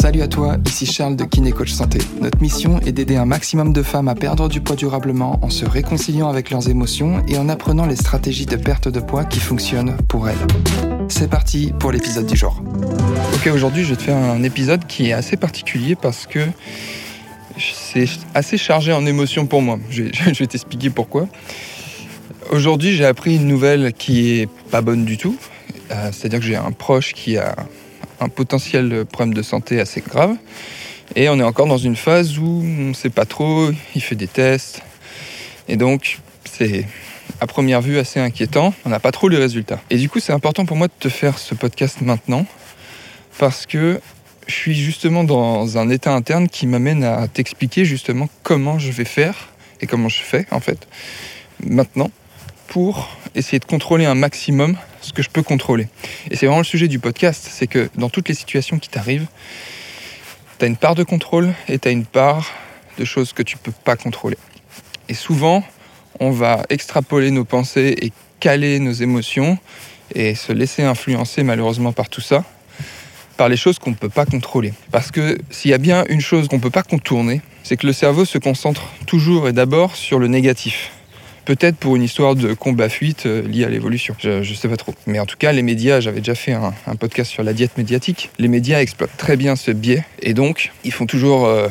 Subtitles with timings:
[0.00, 1.98] Salut à toi, ici Charles de Kiné Coach Santé.
[2.20, 5.64] Notre mission est d'aider un maximum de femmes à perdre du poids durablement en se
[5.64, 9.96] réconciliant avec leurs émotions et en apprenant les stratégies de perte de poids qui fonctionnent
[10.08, 10.38] pour elles.
[11.08, 12.62] C'est parti pour l'épisode du jour.
[13.34, 16.40] Ok, aujourd'hui je vais te faire un épisode qui est assez particulier parce que
[17.58, 19.78] c'est assez chargé en émotions pour moi.
[19.90, 21.28] Je vais, t'expliquer pourquoi.
[22.50, 25.36] Aujourd'hui j'ai appris une nouvelle qui est pas bonne du tout.
[25.90, 27.56] Euh, c'est-à-dire que j'ai un proche qui a
[28.20, 30.36] un potentiel problème de santé assez grave.
[31.16, 34.14] Et on est encore dans une phase où on ne sait pas trop, il fait
[34.14, 34.82] des tests.
[35.68, 36.86] Et donc, c'est
[37.40, 38.74] à première vue assez inquiétant.
[38.84, 39.80] On n'a pas trop les résultats.
[39.90, 42.46] Et du coup, c'est important pour moi de te faire ce podcast maintenant
[43.38, 44.00] parce que
[44.46, 49.04] je suis justement dans un état interne qui m'amène à t'expliquer justement comment je vais
[49.04, 49.48] faire
[49.80, 50.86] et comment je fais en fait
[51.64, 52.10] maintenant
[52.66, 55.88] pour essayer de contrôler un maximum ce que je peux contrôler.
[56.30, 59.26] Et c'est vraiment le sujet du podcast, c'est que dans toutes les situations qui t'arrivent,
[60.58, 62.50] tu as une part de contrôle et tu as une part
[62.98, 64.36] de choses que tu peux pas contrôler.
[65.08, 65.64] Et souvent,
[66.20, 69.58] on va extrapoler nos pensées et caler nos émotions
[70.14, 72.44] et se laisser influencer malheureusement par tout ça,
[73.36, 74.72] par les choses qu'on ne peut pas contrôler.
[74.90, 77.86] Parce que s'il y a bien une chose qu'on ne peut pas contourner, c'est que
[77.86, 80.90] le cerveau se concentre toujours et d'abord sur le négatif.
[81.50, 84.14] Peut-être pour une histoire de combat-fuite euh, liée à l'évolution.
[84.20, 84.94] Je, ne sais pas trop.
[85.08, 88.30] Mais en tout cas, les médias, j'avais déjà fait un, podcast sur la diète médiatique.
[88.38, 91.66] Les médias exploitent très bien ce biais et donc ils font toujours euh,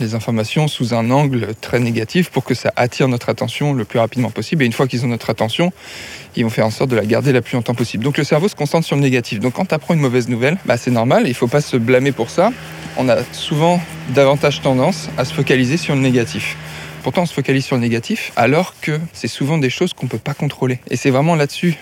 [0.00, 4.00] les informations sous un angle très négatif pour que ça attire notre attention le plus
[4.00, 4.64] rapidement possible.
[4.64, 5.72] Et une fois qu'ils ont notre attention,
[6.34, 8.02] ils vont faire en sorte de la garder la plus longtemps possible.
[8.02, 9.38] Donc le cerveau se concentre sur le négatif.
[9.38, 11.76] Donc quand tu apprends une mauvaise nouvelle, bah, c'est normal, il ne faut pas se
[11.76, 12.52] blâmer pour ça.
[12.96, 16.56] On a souvent davantage tendance à se focaliser sur le négatif.
[17.04, 20.10] Pourtant, on se focalise sur le négatif, alors que c'est souvent des choses qu'on ne
[20.10, 20.78] peut pas contrôler.
[20.88, 21.76] Et c'est vraiment là-dessus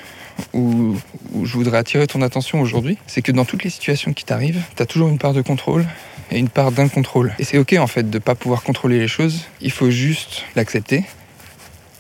[0.53, 0.97] où,
[1.45, 2.99] je voudrais attirer ton attention aujourd'hui.
[3.07, 5.87] C'est que dans toutes les situations qui t'arrivent, tu as toujours une part de contrôle
[6.33, 7.33] et une part d'incontrôle.
[7.39, 9.43] Et c'est ok en fait de ne pas pouvoir contrôler les choses.
[9.61, 11.05] Il faut juste l'accepter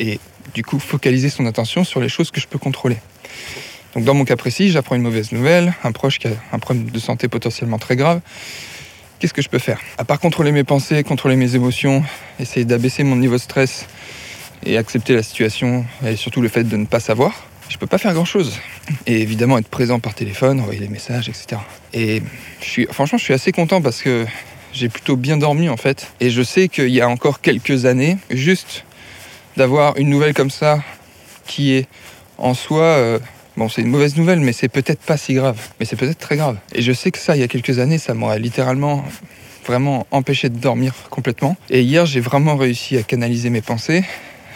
[0.00, 0.18] et
[0.52, 2.96] du coup focaliser son attention sur les choses que je peux contrôler.
[3.94, 6.90] Donc dans mon cas précis, j'apprends une mauvaise nouvelle, un proche qui a un problème
[6.90, 8.20] de santé potentiellement très grave
[9.22, 9.78] qu'est-ce que je peux faire?
[9.98, 12.02] À part contrôler mes pensées, contrôler mes émotions,
[12.40, 13.86] essayer d'abaisser mon niveau de stress
[14.66, 17.98] et accepter la situation et surtout le fait de ne pas savoir, je peux pas
[17.98, 18.58] faire grand chose.
[19.06, 21.60] Et évidemment être présent par téléphone, envoyer des messages, etc.
[21.92, 22.20] Et
[22.60, 24.26] je suis, franchement, je suis assez content parce que
[24.72, 26.10] j'ai plutôt bien dormi en fait.
[26.18, 28.84] Et je sais qu'il y a encore quelques années, juste
[29.56, 30.82] d'avoir une nouvelle comme ça
[31.46, 31.86] qui est
[32.38, 33.20] en soi euh,
[33.56, 35.58] Bon, c'est une mauvaise nouvelle, mais c'est peut-être pas si grave.
[35.78, 36.56] Mais c'est peut-être très grave.
[36.74, 39.04] Et je sais que ça, il y a quelques années, ça m'aurait littéralement
[39.66, 41.56] vraiment empêché de dormir complètement.
[41.70, 44.04] Et hier, j'ai vraiment réussi à canaliser mes pensées.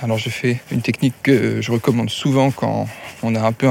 [0.03, 2.87] Alors je fais une technique que je recommande souvent quand
[3.23, 3.69] on a un peu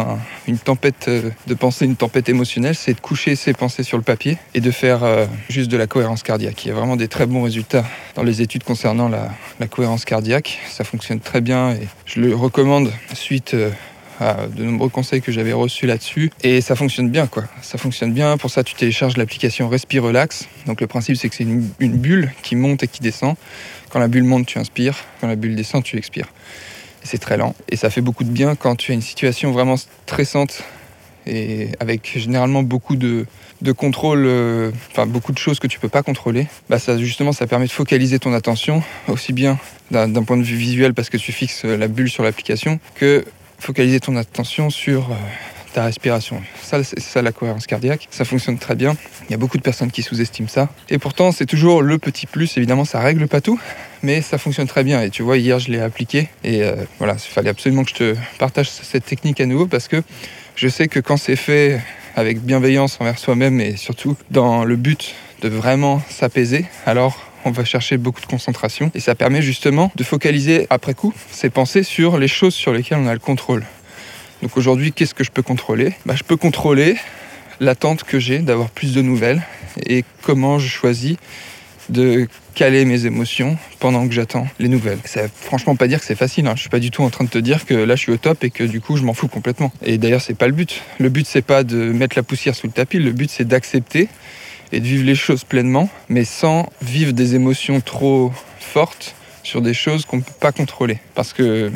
[0.47, 4.39] une tempête de pensée, une tempête émotionnelle, c'est de coucher ses pensées sur le papier
[4.55, 6.65] et de faire euh, juste de la cohérence cardiaque.
[6.65, 7.85] Il y a vraiment des très bons résultats
[8.15, 10.57] dans les études concernant la, la cohérence cardiaque.
[10.67, 13.69] Ça fonctionne très bien et je le recommande suite euh,
[14.21, 16.31] de nombreux conseils que j'avais reçus là-dessus.
[16.43, 17.43] Et ça fonctionne bien, quoi.
[17.61, 18.37] Ça fonctionne bien.
[18.37, 20.47] Pour ça, tu télécharges l'application Respire Relax.
[20.65, 23.35] Donc le principe, c'est que c'est une, bulle qui monte et qui descend.
[23.89, 24.97] Quand la bulle monte, tu inspires.
[25.21, 26.27] Quand la bulle descend, tu expires.
[27.03, 27.55] c'est très lent.
[27.69, 30.63] Et ça fait beaucoup de bien quand tu as une situation vraiment stressante
[31.27, 33.25] et avec généralement beaucoup de,
[33.75, 37.47] contrôle, euh, enfin beaucoup de choses que tu peux pas contrôler, bah ça justement ça
[37.47, 39.57] permet de focaliser ton attention aussi bien
[39.91, 43.23] d'un point de vue visuel parce que tu fixes la bulle sur l'application que
[43.59, 45.15] focaliser ton attention sur euh,
[45.73, 46.41] ta respiration.
[46.61, 48.07] Ça, c'est ça la cohérence cardiaque.
[48.11, 48.95] Ça fonctionne très bien.
[49.27, 50.69] Il y a beaucoup de personnes qui sous-estiment ça.
[50.89, 52.55] Et pourtant, c'est toujours le petit plus.
[52.57, 53.59] Évidemment, ça règle pas tout,
[54.01, 55.01] mais ça fonctionne très bien.
[55.01, 56.29] Et tu vois, hier, je l'ai appliqué.
[56.43, 59.87] Et euh, voilà, il fallait absolument que je te partage cette technique à nouveau parce
[59.87, 60.01] que
[60.55, 61.81] je sais que quand c'est fait
[62.15, 67.63] avec bienveillance envers soi-même et surtout dans le but de vraiment s'apaiser, alors on va
[67.63, 72.17] chercher beaucoup de concentration et ça permet justement de focaliser après coup ses pensées sur
[72.17, 73.63] les choses sur lesquelles on a le contrôle.
[74.41, 75.93] Donc aujourd'hui, qu'est-ce que je peux contrôler?
[76.05, 76.97] Bah, Je peux contrôler
[77.59, 79.41] l'attente que j'ai d'avoir plus de nouvelles
[79.85, 81.15] et comment je choisis
[81.89, 84.97] de caler mes émotions pendant que j'attends les nouvelles.
[85.05, 86.47] Ça veut franchement pas dire que c'est facile.
[86.47, 86.53] Hein.
[86.55, 88.17] Je suis pas du tout en train de te dire que là je suis au
[88.17, 89.71] top et que du coup je m'en fous complètement.
[89.83, 90.81] Et d'ailleurs c'est pas le but.
[90.99, 92.97] Le but c'est pas de mettre la poussière sous le tapis.
[92.97, 94.09] Le but c'est d'accepter
[94.71, 99.73] et de vivre les choses pleinement, mais sans vivre des émotions trop fortes sur des
[99.73, 100.99] choses qu'on ne peut pas contrôler.
[101.13, 101.71] Parce que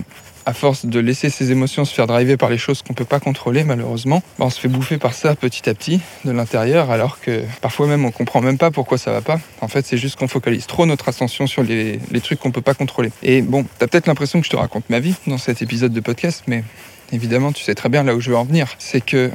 [0.49, 3.05] à force de laisser ces émotions se faire driver par les choses qu'on ne peut
[3.05, 6.89] pas contrôler, malheureusement, bah, on se fait bouffer par ça petit à petit de l'intérieur,
[6.89, 9.39] alors que parfois même on comprend même pas pourquoi ça va pas.
[9.61, 12.73] En fait, c'est juste qu'on focalise trop notre attention sur les, trucs qu'on peut pas
[12.73, 13.11] contrôler.
[13.21, 15.93] Et bon, tu as peut-être l'impression que je te raconte ma vie dans cet épisode
[15.93, 16.63] de podcast, mais
[17.11, 18.75] évidemment, tu sais très bien là où je veux en venir.
[18.79, 19.29] C'est que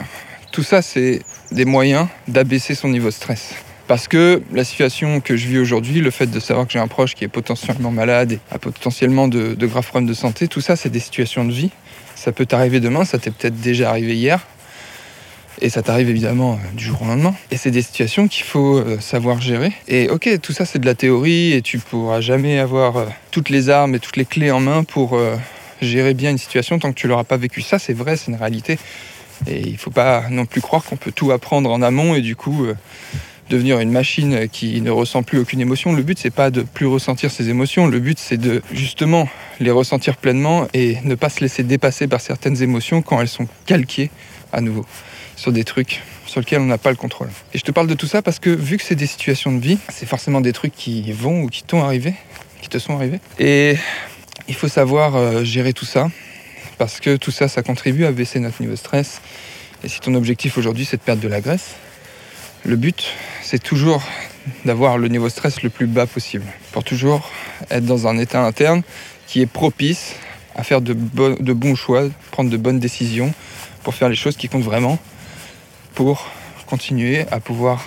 [0.51, 1.23] tout ça, c'est
[1.55, 3.55] des moyens d'abaisser son niveau de stress.
[3.87, 6.89] Parce que la situation que je vis aujourd'hui, le fait de savoir que j'ai un
[6.89, 10.75] proche qui est potentiellement malade et a potentiellement de, graves problèmes de santé, tout ça,
[10.75, 11.71] c'est des situations de vie.
[12.15, 14.47] Ça peut t'arriver demain, ça t'est peut-être déjà arrivé hier.
[15.61, 17.35] Et ça t'arrive évidemment euh, du jour au lendemain.
[17.53, 19.73] Et c'est des situations qu'il faut euh, savoir gérer.
[19.87, 23.51] Et ok, tout ça c'est de la théorie et tu pourras jamais avoir euh, toutes
[23.51, 25.17] les armes et toutes les clés en main pour
[25.81, 27.63] gérer bien une situation tant que tu l'auras pas vécu.
[27.63, 28.79] Ça c'est vrai, c'est une réalité.
[29.47, 32.37] Et il faut pas non plus croire qu'on peut tout apprendre en amont et du
[32.37, 32.67] coup
[33.51, 35.93] devenir une machine qui ne ressent plus aucune émotion.
[35.93, 39.29] Le but c'est pas de plus ressentir ses émotions, le but c'est de justement
[39.61, 43.49] les ressentir pleinement et ne pas se laisser dépasser par certaines émotions quand elles sont
[43.67, 44.11] calquées
[44.53, 44.87] à nouveau
[45.37, 47.29] sur des trucs sur lesquels on n'a pas le contrôle.
[47.53, 49.61] Et je te parle de tout ça parce que vu que c'est des situations de
[49.61, 52.15] vie, c'est forcément des trucs qui vont ou qui t'ont arrivé,
[52.63, 53.21] qui te sont arrivés.
[53.39, 53.77] Et
[54.49, 56.09] il faut savoir euh, gérer tout ça
[56.79, 59.21] parce que tout ça, ça contribue à baisser notre niveau de stress.
[59.83, 61.75] Et si ton objectif aujourd'hui c'est de perdre de la graisse,
[62.65, 63.05] le but
[63.43, 64.03] c'est toujours
[64.65, 67.31] d'avoir le niveau de stress le plus bas possible pour toujours
[67.71, 68.83] être dans un état interne
[69.27, 70.15] qui est propice
[70.55, 73.33] à faire de, bons choix, prendre de bonnes décisions
[73.83, 74.99] pour faire les choses qui comptent vraiment
[75.95, 76.31] pour
[76.67, 77.87] continuer à pouvoir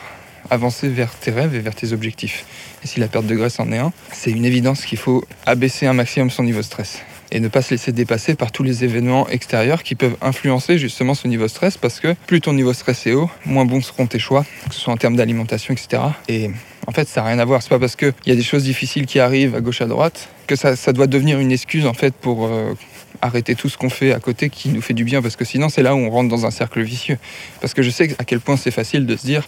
[0.50, 2.46] avancer vers tes rêves et vers tes objectifs.
[2.84, 5.88] Et si la perte de graisse en est un, c'est une évidence qu'il faut abaisser
[5.88, 7.02] un maximum son niveau de stress
[7.32, 11.14] et ne pas se laisser dépasser par tous les événements extérieurs qui peuvent influencer justement
[11.14, 14.20] ce niveau stress parce que plus ton niveau stress est haut, moins bons seront tes
[14.20, 16.04] choix, que ce soit en termes d'alimentation, etc.
[16.28, 16.50] Et
[16.88, 17.62] en fait, ça n'a rien à voir.
[17.62, 20.30] C'est pas parce qu'il y a des choses difficiles qui arrivent à gauche à droite
[20.48, 22.74] que ça, ça doit devenir une excuse en fait pour euh,
[23.22, 25.70] arrêter tout ce qu'on fait à côté qui nous fait du bien parce que sinon
[25.70, 27.18] c'est là où on rentre dans un cercle vicieux.
[27.62, 29.46] Parce que je sais à quel point c'est facile de se dire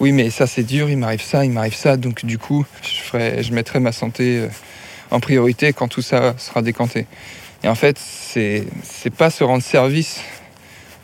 [0.00, 3.00] oui mais ça c'est dur, il m'arrive ça, il m'arrive ça, donc du coup je,
[3.00, 4.48] ferai, je mettrai ma santé euh,
[5.14, 7.06] en priorité quand tout ça sera décanté.
[7.62, 8.66] Et en fait c'est
[9.16, 10.20] pas se rendre service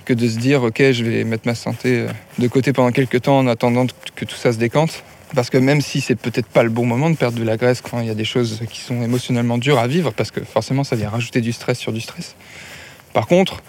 [0.05, 2.09] que de se dire ok je vais mettre ma santé euh,
[2.39, 5.05] de côté pendant quelques temps en attendant que tout ça se décante.
[5.35, 7.81] Parce que même si c'est peut-être pas le bon moment de perdre de la graisse
[7.81, 10.83] quand il y a des choses qui sont émotionnellement dures à vivre, parce que forcément
[10.83, 12.35] ça vient rajouter du stress sur du stress.
[13.13, 13.63] Par contre,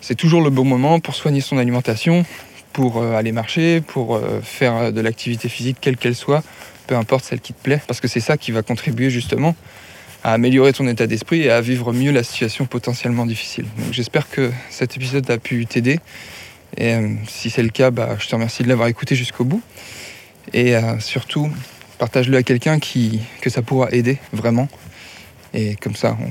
[0.00, 2.24] c'est toujours le bon moment pour soigner son alimentation,
[2.72, 6.44] pour euh, aller marcher, pour euh, faire de l'activité physique quelle qu'elle soit,
[6.86, 9.56] peu importe celle qui te plaît, parce que c'est ça qui va contribuer justement
[10.28, 13.64] à améliorer ton état d'esprit et à vivre mieux la situation potentiellement difficile.
[13.92, 16.00] J'espère que cet épisode a pu t'aider.
[16.76, 16.96] Et
[17.26, 19.62] si c'est le cas, bah, je te remercie de l'avoir écouté jusqu'au bout.
[20.52, 21.50] Et euh, surtout,
[21.96, 24.68] partage-le à quelqu'un que ça pourra aider vraiment.
[25.54, 26.30] Et comme ça, on,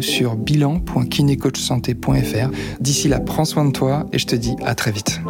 [0.00, 2.50] sur bilan.kinecoachsanté.fr.
[2.80, 5.20] D'ici là, prends soin de toi et je te dis à très vite.